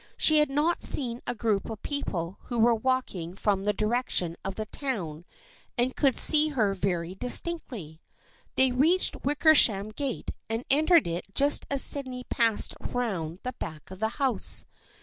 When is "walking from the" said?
2.73-3.71